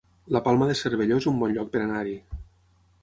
[0.35, 2.17] La Palma de Cervelló es un bon lloc per anar-hi